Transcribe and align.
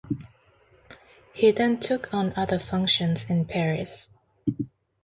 He 1.31 1.51
then 1.51 1.79
took 1.79 2.11
on 2.11 2.33
other 2.35 2.57
functions 2.57 3.29
in 3.29 3.45
Paris. 3.45 4.09